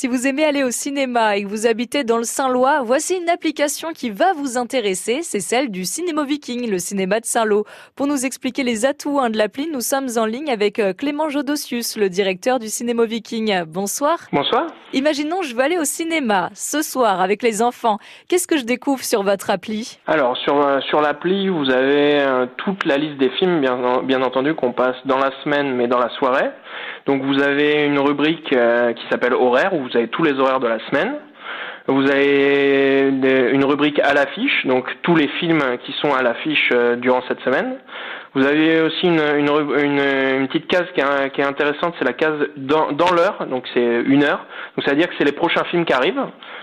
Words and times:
Si 0.00 0.08
vous 0.08 0.26
aimez 0.26 0.46
aller 0.46 0.64
au 0.64 0.70
cinéma 0.70 1.36
et 1.36 1.42
que 1.42 1.48
vous 1.48 1.66
habitez 1.66 2.04
dans 2.04 2.16
le 2.16 2.24
Saint-Lois, 2.24 2.80
voici 2.82 3.16
une 3.16 3.28
application 3.28 3.92
qui 3.92 4.08
va 4.08 4.32
vous 4.32 4.56
intéresser. 4.56 5.18
C'est 5.20 5.40
celle 5.40 5.70
du 5.70 5.84
Cinéma 5.84 6.24
Viking, 6.24 6.70
le 6.70 6.78
cinéma 6.78 7.20
de 7.20 7.26
Saint-Lô. 7.26 7.66
Pour 7.96 8.06
nous 8.06 8.24
expliquer 8.24 8.62
les 8.62 8.86
atouts 8.86 9.20
hein, 9.20 9.28
de 9.28 9.36
l'appli, 9.36 9.68
nous 9.70 9.82
sommes 9.82 10.08
en 10.16 10.24
ligne 10.24 10.50
avec 10.50 10.78
euh, 10.78 10.94
Clément 10.94 11.28
Jodosius, 11.28 11.98
le 11.98 12.08
directeur 12.08 12.58
du 12.58 12.68
Cinéma 12.68 13.04
Viking. 13.04 13.64
Bonsoir. 13.64 14.20
Bonsoir. 14.32 14.68
Imaginons, 14.94 15.42
je 15.42 15.54
veux 15.54 15.60
aller 15.60 15.76
au 15.76 15.84
cinéma 15.84 16.48
ce 16.54 16.80
soir 16.80 17.20
avec 17.20 17.42
les 17.42 17.60
enfants. 17.60 17.98
Qu'est-ce 18.26 18.48
que 18.48 18.56
je 18.56 18.64
découvre 18.64 19.04
sur 19.04 19.22
votre 19.22 19.50
appli? 19.50 19.98
Alors, 20.06 20.34
sur, 20.38 20.66
euh, 20.66 20.80
sur 20.88 21.02
l'appli, 21.02 21.50
vous 21.50 21.68
avez 21.68 22.20
euh, 22.20 22.46
toute 22.56 22.86
la 22.86 22.96
liste 22.96 23.18
des 23.18 23.28
films, 23.38 23.60
bien, 23.60 24.00
bien 24.02 24.22
entendu, 24.22 24.54
qu'on 24.54 24.72
passe 24.72 24.96
dans 25.04 25.18
la 25.18 25.30
semaine, 25.44 25.74
mais 25.74 25.88
dans 25.88 25.98
la 25.98 26.08
soirée. 26.08 26.48
Donc 27.06 27.22
vous 27.22 27.42
avez 27.42 27.84
une 27.84 27.98
rubrique 27.98 28.52
euh, 28.52 28.92
qui 28.92 29.02
s'appelle 29.10 29.34
horaire 29.34 29.72
où 29.74 29.82
vous 29.82 29.89
avez 29.96 30.08
tous 30.08 30.22
les 30.22 30.38
horaires 30.38 30.60
de 30.60 30.68
la 30.68 30.78
semaine. 30.88 31.14
Vous 31.86 32.08
avez 32.08 33.08
une 33.52 33.64
rubrique 33.64 33.98
à 34.00 34.14
l'affiche, 34.14 34.66
donc 34.66 34.86
tous 35.02 35.16
les 35.16 35.28
films 35.40 35.78
qui 35.84 35.92
sont 35.92 36.12
à 36.14 36.22
l'affiche 36.22 36.70
euh, 36.72 36.94
durant 36.96 37.22
cette 37.26 37.40
semaine. 37.40 37.78
Vous 38.32 38.46
avez 38.46 38.80
aussi 38.82 39.08
une, 39.08 39.18
une, 39.18 39.48
une, 39.48 40.46
petite 40.46 40.68
case 40.68 40.86
qui 40.94 41.00
est, 41.00 41.30
qui 41.30 41.40
est 41.40 41.44
intéressante, 41.44 41.94
c'est 41.98 42.04
la 42.04 42.12
case 42.12 42.46
dans, 42.56 42.92
dans 42.92 43.10
l'heure, 43.10 43.44
donc 43.50 43.64
c'est 43.74 44.02
une 44.02 44.22
heure. 44.22 44.46
Donc 44.76 44.84
ça 44.84 44.92
veut 44.92 44.98
dire 44.98 45.08
que 45.08 45.14
c'est 45.18 45.24
les 45.24 45.32
prochains 45.32 45.64
films 45.64 45.84
qui 45.84 45.92
arrivent. 45.92 46.22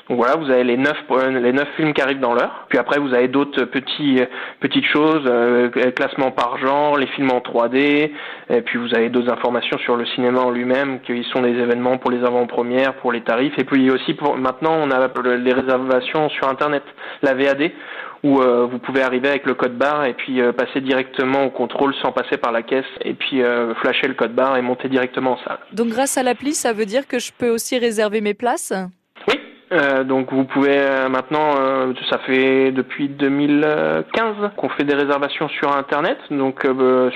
Donc 0.09 0.17
voilà, 0.17 0.37
vous 0.37 0.49
avez 0.49 0.63
les 0.63 0.77
neuf 0.77 0.95
les 1.29 1.51
neuf 1.51 1.67
films 1.75 1.93
qui 1.93 2.01
arrivent 2.01 2.21
dans 2.21 2.33
l'heure. 2.33 2.67
Puis 2.69 2.77
après 2.77 2.99
vous 2.99 3.13
avez 3.13 3.27
d'autres 3.27 3.65
petits 3.65 4.21
petites 4.61 4.85
choses, 4.85 5.23
euh, 5.25 5.69
classement 5.91 6.31
par 6.31 6.57
genre, 6.57 6.97
les 6.97 7.07
films 7.07 7.31
en 7.31 7.39
3D. 7.39 8.11
Et 8.49 8.61
puis 8.61 8.79
vous 8.79 8.95
avez 8.95 9.09
d'autres 9.09 9.29
informations 9.29 9.77
sur 9.79 9.97
le 9.97 10.05
cinéma 10.05 10.39
en 10.39 10.51
lui-même, 10.51 11.01
qui 11.01 11.21
sont 11.33 11.41
des 11.41 11.51
événements 11.51 11.97
pour 11.97 12.11
les 12.11 12.23
avant-premières, 12.23 12.93
pour 12.95 13.11
les 13.11 13.21
tarifs. 13.21 13.57
Et 13.57 13.65
puis 13.65 13.91
aussi 13.91 14.13
pour 14.13 14.37
maintenant 14.37 14.73
on 14.73 14.89
a 14.89 15.09
les 15.35 15.53
réservations 15.53 16.29
sur 16.29 16.47
internet, 16.47 16.83
la 17.21 17.33
VAD 17.33 17.71
où 18.23 18.39
euh, 18.41 18.65
vous 18.65 18.79
pouvez 18.79 19.01
arriver 19.01 19.29
avec 19.29 19.45
le 19.45 19.53
code 19.53 19.77
barre 19.77 20.05
et 20.05 20.13
puis 20.13 20.41
euh, 20.41 20.51
passer 20.51 20.81
directement 20.81 21.45
au 21.45 21.49
contrôle 21.49 21.93
sans 22.01 22.11
passer 22.11 22.37
par 22.37 22.51
la 22.51 22.63
caisse 22.63 22.85
et 23.01 23.13
puis 23.13 23.41
euh, 23.41 23.73
flasher 23.75 24.07
le 24.07 24.13
code 24.13 24.33
barre 24.33 24.57
et 24.57 24.61
monter 24.61 24.89
directement 24.89 25.33
en 25.33 25.43
salle. 25.43 25.59
Donc 25.73 25.89
grâce 25.89 26.17
à 26.17 26.23
l'appli, 26.23 26.53
ça 26.53 26.73
veut 26.73 26.85
dire 26.85 27.07
que 27.07 27.19
je 27.19 27.31
peux 27.37 27.49
aussi 27.49 27.77
réserver 27.77 28.21
mes 28.21 28.33
places? 28.33 28.73
Euh, 29.73 30.05
donc 30.05 30.31
vous 30.31 30.45
pouvez 30.45 30.77
euh, 30.77 31.09
maintenant, 31.09 31.55
euh, 31.59 31.93
ça 32.09 32.19
fait 32.19 32.71
depuis 32.71 33.09
2015 33.09 34.51
qu'on 34.55 34.69
fait 34.69 34.85
des 34.85 34.93
réservations 34.93 35.49
sur 35.49 35.75
Internet. 35.75 36.17
Donc 36.31 36.65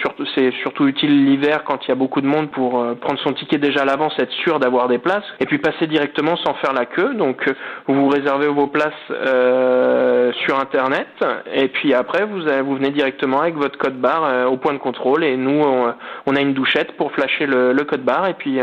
surtout, 0.02 0.26
c'est 0.36 0.52
surtout 0.62 0.88
utile 0.88 1.26
l'hiver 1.26 1.64
quand 1.64 1.80
il 1.86 1.90
y 1.90 1.92
a 1.92 1.96
beaucoup 1.96 2.22
de 2.22 2.28
monde 2.28 2.52
pour 2.52 2.86
prendre 2.98 3.20
son 3.20 3.34
ticket 3.34 3.58
déjà 3.58 3.82
à 3.82 3.86
l'avance, 3.86 4.14
être 4.20 4.32
sûr 4.32 4.60
d'avoir 4.60 4.88
des 4.88 4.98
places, 4.98 5.24
et 5.40 5.46
puis 5.46 5.60
passer 5.60 5.88
directement 5.88 6.36
sans 6.38 6.54
faire 6.56 6.74
la 6.74 6.86
queue. 6.86 7.14
Donc 7.14 7.50
vous 7.88 8.08
réservez 8.08 8.48
vos 8.48 8.68
places 8.68 8.94
sur 9.08 10.60
Internet, 10.60 11.08
et 11.54 11.70
puis 11.70 11.94
après 11.94 12.26
vous, 12.26 12.42
vous 12.66 12.76
venez 12.76 12.92
directement 12.92 13.42
avec 13.42 13.56
votre 13.56 13.78
code 13.78 14.00
barre 14.00 14.52
au 14.52 14.58
point 14.58 14.74
de 14.74 14.80
contrôle, 14.80 15.24
et 15.24 15.38
nous 15.38 15.62
on, 16.26 16.36
a 16.36 16.42
une 16.42 16.54
douchette 16.54 16.98
pour 16.98 17.12
flasher 17.12 17.46
le, 17.46 17.84
code 17.84 18.04
barre, 18.04 18.28
et 18.28 18.34
puis 18.34 18.60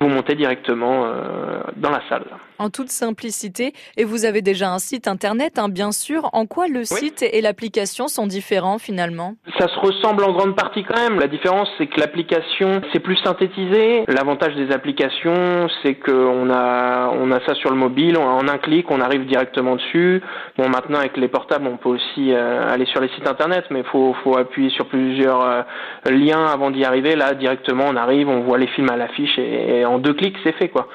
vous 0.00 0.08
montez 0.08 0.34
directement 0.34 1.06
dans 1.76 1.90
la 1.90 2.00
salle. 2.08 2.24
Simplicité, 3.18 3.72
et 3.96 4.04
vous 4.04 4.24
avez 4.24 4.42
déjà 4.42 4.70
un 4.70 4.78
site 4.78 5.08
internet, 5.08 5.58
hein, 5.58 5.68
bien 5.68 5.90
sûr. 5.90 6.30
En 6.32 6.46
quoi 6.46 6.68
le 6.68 6.84
site 6.84 7.24
et 7.24 7.40
l'application 7.40 8.06
sont 8.06 8.28
différents 8.28 8.78
finalement? 8.78 9.34
Ça 9.58 9.66
se 9.66 9.78
ressemble 9.80 10.22
en 10.22 10.32
grande 10.32 10.54
partie 10.54 10.84
quand 10.84 11.00
même. 11.00 11.18
La 11.18 11.26
différence, 11.26 11.68
c'est 11.78 11.88
que 11.88 11.98
l'application, 11.98 12.80
c'est 12.92 13.00
plus 13.00 13.16
synthétisé. 13.24 14.04
L'avantage 14.06 14.54
des 14.54 14.70
applications, 14.70 15.66
c'est 15.82 15.96
qu'on 15.96 16.48
a, 16.50 17.10
on 17.12 17.32
a 17.32 17.40
ça 17.44 17.54
sur 17.56 17.70
le 17.70 17.76
mobile, 17.76 18.16
en 18.18 18.46
un 18.46 18.58
clic, 18.58 18.88
on 18.90 19.00
arrive 19.00 19.26
directement 19.26 19.74
dessus. 19.74 20.22
Bon, 20.56 20.68
maintenant 20.68 21.00
avec 21.00 21.16
les 21.16 21.28
portables, 21.28 21.66
on 21.66 21.76
peut 21.76 21.88
aussi 21.88 22.32
euh, 22.32 22.72
aller 22.72 22.86
sur 22.86 23.00
les 23.00 23.08
sites 23.08 23.26
internet, 23.26 23.64
mais 23.70 23.80
il 23.80 23.86
faut, 23.86 24.14
faut 24.22 24.36
appuyer 24.36 24.70
sur 24.70 24.86
plusieurs 24.86 25.42
euh, 25.42 25.62
liens 26.08 26.46
avant 26.46 26.70
d'y 26.70 26.84
arriver. 26.84 27.16
Là, 27.16 27.34
directement, 27.34 27.86
on 27.88 27.96
arrive, 27.96 28.28
on 28.28 28.42
voit 28.42 28.58
les 28.58 28.68
films 28.68 28.90
à 28.90 28.96
l'affiche 28.96 29.38
et, 29.38 29.80
et 29.80 29.84
en 29.84 29.98
deux 29.98 30.14
clics, 30.14 30.36
c'est 30.44 30.52
fait 30.52 30.68
quoi. 30.68 30.86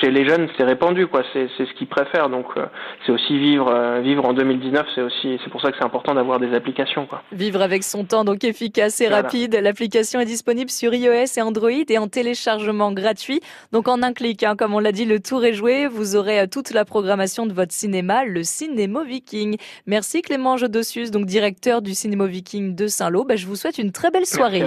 Chez 0.00 0.10
les 0.10 0.26
jeunes, 0.28 0.48
c'est 0.56 0.64
répandu 0.64 1.06
quoi. 1.06 1.22
C'est 1.32 1.67
ce 1.68 1.74
qu'ils 1.74 1.86
préfèrent. 1.86 2.28
Donc 2.28 2.46
euh, 2.56 2.66
c'est 3.04 3.12
aussi 3.12 3.38
vivre 3.38 3.68
euh, 3.68 4.00
vivre 4.00 4.24
en 4.24 4.32
2019. 4.32 4.86
C'est 4.94 5.02
aussi 5.02 5.38
c'est 5.42 5.50
pour 5.50 5.60
ça 5.60 5.70
que 5.70 5.76
c'est 5.78 5.84
important 5.84 6.14
d'avoir 6.14 6.40
des 6.40 6.54
applications 6.54 7.06
quoi. 7.06 7.22
Vivre 7.32 7.62
avec 7.62 7.84
son 7.84 8.04
temps 8.04 8.24
donc 8.24 8.44
efficace 8.44 9.00
et 9.00 9.08
rapide. 9.08 9.58
L'application 9.62 10.20
est 10.20 10.26
disponible 10.26 10.70
sur 10.70 10.94
iOS 10.94 11.36
et 11.36 11.42
Android 11.42 11.70
et 11.70 11.98
en 11.98 12.08
téléchargement 12.08 12.92
gratuit. 12.92 13.40
Donc 13.72 13.88
en 13.88 14.02
un 14.02 14.12
clic, 14.12 14.42
hein, 14.42 14.56
comme 14.56 14.74
on 14.74 14.78
l'a 14.78 14.92
dit, 14.92 15.04
le 15.04 15.20
tour 15.20 15.44
est 15.44 15.52
joué. 15.52 15.86
Vous 15.86 16.16
aurez 16.16 16.40
euh, 16.40 16.46
toute 16.46 16.70
la 16.70 16.84
programmation 16.84 17.46
de 17.46 17.52
votre 17.52 17.72
cinéma, 17.72 18.24
le 18.24 18.42
Cinéma 18.42 19.04
Viking. 19.04 19.56
Merci 19.86 20.22
Clément 20.22 20.56
Jodosius, 20.56 21.10
donc 21.10 21.26
directeur 21.26 21.82
du 21.82 21.94
Cinéma 21.94 22.26
Viking 22.26 22.74
de 22.74 22.86
Saint-Lô. 22.86 23.24
Ben, 23.24 23.36
je 23.36 23.46
vous 23.46 23.56
souhaite 23.56 23.78
une 23.78 23.92
très 23.92 24.10
belle 24.10 24.26
soirée. 24.26 24.64